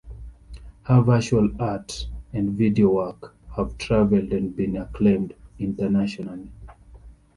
Her 0.85 1.03
visual 1.03 1.47
art 1.61 2.07
and 2.33 2.53
video 2.57 2.89
work 2.89 3.35
have 3.55 3.77
traveled 3.77 4.33
and 4.33 4.55
been 4.55 4.75
acclaimed 4.77 5.35
internationally. 5.59 6.49